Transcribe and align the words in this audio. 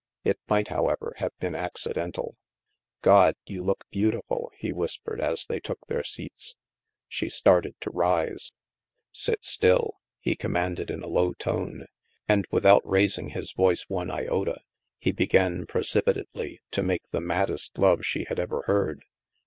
It 0.23 0.39
might, 0.49 0.69
however, 0.69 1.13
have 1.19 1.31
been 1.37 1.53
accidental." 1.53 2.35
God, 3.03 3.35
you 3.45 3.63
look 3.63 3.83
beautiful," 3.91 4.51
he 4.57 4.73
whispered 4.73 5.21
as 5.21 5.45
they 5.45 5.59
took 5.59 5.77
their 5.85 6.03
seats. 6.03 6.55
She 7.07 7.29
started 7.29 7.75
to 7.81 7.91
rise." 7.91 8.51
Sit 9.11 9.45
still," 9.45 9.99
he 10.19 10.35
commanded 10.35 10.89
in 10.89 11.03
a 11.03 11.07
low 11.07 11.33
tone. 11.33 11.85
And 12.27 12.47
without 12.49 12.81
raising 12.83 13.29
his 13.29 13.51
voice 13.51 13.85
one 13.89 14.09
iota, 14.09 14.61
he 14.97 15.11
began 15.11 15.67
pre 15.67 15.81
cipitately 15.81 16.57
to 16.71 16.81
make 16.81 17.09
the 17.11 17.21
maddest 17.21 17.77
love 17.77 18.03
she 18.03 18.23
had 18.23 18.39
ever 18.39 18.63
heard. 18.65 19.03